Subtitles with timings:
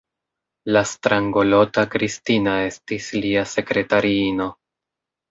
[0.75, 4.49] La strangolota Kristina estis lia sekretariino.